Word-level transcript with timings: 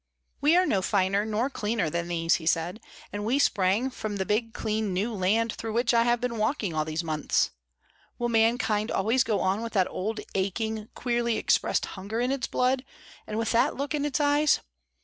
"We 0.41 0.57
are 0.57 0.65
no 0.65 0.81
finer 0.81 1.25
nor 1.27 1.47
cleaner 1.51 1.87
than 1.87 2.07
these," 2.07 2.37
he 2.41 2.47
said, 2.47 2.79
"and 3.13 3.23
we 3.23 3.37
sprang 3.37 3.91
from 3.91 4.15
the 4.15 4.25
big 4.25 4.51
clean 4.51 4.93
new 4.95 5.13
land 5.13 5.53
through 5.53 5.73
which 5.73 5.93
I 5.93 6.01
have 6.05 6.19
been 6.19 6.39
walking 6.39 6.73
all 6.73 6.83
these 6.85 7.03
months. 7.03 7.51
Will 8.17 8.27
mankind 8.27 8.89
always 8.89 9.23
go 9.23 9.41
on 9.41 9.61
with 9.61 9.73
that 9.73 9.87
old 9.91 10.19
aching, 10.33 10.89
queerly 10.95 11.37
expressed 11.37 11.85
hunger 11.85 12.19
in 12.19 12.31
its 12.31 12.47
blood, 12.47 12.83
and 13.27 13.37
with 13.37 13.51
that 13.51 13.75
look 13.75 13.93
in 13.93 14.03
its 14.03 14.19
eyes? 14.19 14.61